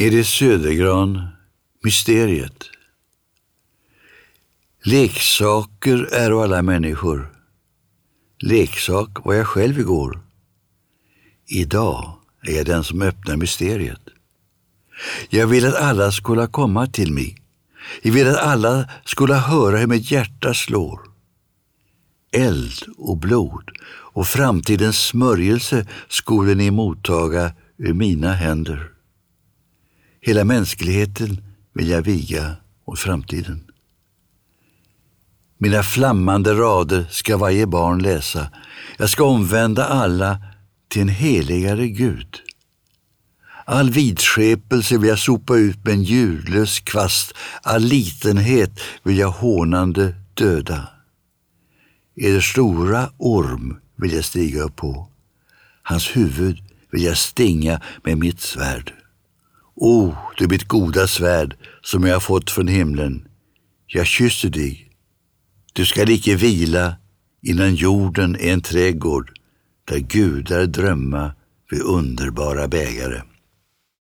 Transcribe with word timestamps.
Edith 0.00 0.28
Södergran, 0.28 1.28
Mysteriet. 1.84 2.64
Leksaker 4.84 6.08
är 6.12 6.42
alla 6.42 6.62
människor. 6.62 7.32
Leksak 8.38 9.24
var 9.24 9.34
jag 9.34 9.46
själv 9.46 9.78
igår. 9.80 10.20
Idag 11.46 12.14
är 12.42 12.56
jag 12.56 12.66
den 12.66 12.84
som 12.84 13.02
öppnar 13.02 13.36
mysteriet. 13.36 14.00
Jag 15.30 15.46
vill 15.46 15.66
att 15.66 15.74
alla 15.74 16.12
skulle 16.12 16.46
komma 16.46 16.86
till 16.86 17.12
mig. 17.12 17.36
Jag 18.02 18.12
vill 18.12 18.28
att 18.28 18.42
alla 18.42 18.88
skulle 19.04 19.34
höra 19.34 19.76
hur 19.78 19.86
mitt 19.86 20.10
hjärta 20.10 20.54
slår. 20.54 21.00
Eld 22.32 22.82
och 22.98 23.16
blod 23.16 23.70
och 23.88 24.26
framtidens 24.26 24.98
smörjelse 25.06 25.86
skulle 26.08 26.54
ni 26.54 26.70
mottaga 26.70 27.52
ur 27.78 27.92
mina 27.92 28.32
händer. 28.32 28.97
Hela 30.28 30.44
mänskligheten 30.44 31.40
vill 31.72 31.88
jag 31.88 32.02
viga 32.02 32.56
åt 32.84 32.98
framtiden. 32.98 33.64
Mina 35.58 35.82
flammande 35.82 36.54
rader 36.54 37.06
ska 37.10 37.36
varje 37.36 37.66
barn 37.66 38.02
läsa. 38.02 38.50
Jag 38.98 39.10
ska 39.10 39.24
omvända 39.24 39.84
alla 39.84 40.38
till 40.88 41.02
en 41.02 41.08
heligare 41.08 41.88
Gud. 41.88 42.36
All 43.64 43.90
vidskepelse 43.90 44.98
vill 44.98 45.08
jag 45.08 45.18
sopa 45.18 45.56
ut 45.56 45.84
med 45.84 45.94
en 45.94 46.02
ljudlös 46.02 46.80
kvast. 46.80 47.32
All 47.62 47.82
litenhet 47.82 48.80
vill 49.02 49.18
jag 49.18 49.30
hånande 49.30 50.14
döda. 50.34 50.88
Er 52.16 52.40
stora 52.40 53.10
orm 53.18 53.78
vill 53.96 54.12
jag 54.12 54.24
stiga 54.24 54.62
upp 54.62 54.76
på. 54.76 55.08
Hans 55.82 56.16
huvud 56.16 56.58
vill 56.90 57.02
jag 57.02 57.16
stinga 57.16 57.80
med 58.04 58.18
mitt 58.18 58.40
svärd. 58.40 58.92
O, 59.80 60.02
oh, 60.02 60.14
du 60.36 60.48
mitt 60.48 60.68
goda 60.68 61.06
svärd 61.06 61.56
som 61.82 62.04
jag 62.04 62.14
har 62.14 62.20
fått 62.20 62.50
från 62.50 62.68
himlen. 62.68 63.28
Jag 63.86 64.06
kysser 64.06 64.48
dig. 64.48 64.90
Du 65.72 65.86
skall 65.86 66.10
icke 66.10 66.34
vila 66.36 66.96
innan 67.42 67.74
jorden 67.74 68.36
är 68.36 68.52
en 68.52 68.60
trädgård 68.60 69.30
där 69.84 69.98
gudar 69.98 70.66
drömma 70.66 71.32
vid 71.70 71.82
underbara 71.82 72.68
bägare. 72.68 73.22